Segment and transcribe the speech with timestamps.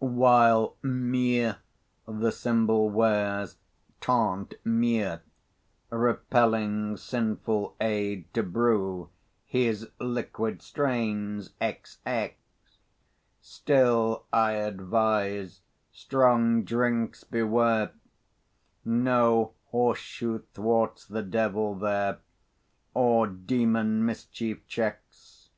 [0.00, 1.54] While Meux
[2.06, 3.56] the symbol wears,
[4.00, 5.18] tant mieux,
[5.90, 9.10] Repelling sinful aid to brew
[9.44, 12.34] His liquid strains XX;
[13.40, 17.90] Still, I advise, strong drinks beware,
[18.84, 22.18] No horse shoe thwarts the devil there,
[22.94, 25.48] Or demon mischief checks.